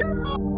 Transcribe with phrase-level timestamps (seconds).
[0.00, 0.51] Thank you.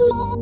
[0.00, 0.34] you